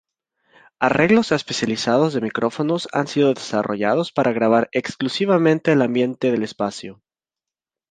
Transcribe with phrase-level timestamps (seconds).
[0.79, 7.03] Arreglos especializados de micrófonos han sido desarrollados para grabar exclusivamente el ambiente del espacio.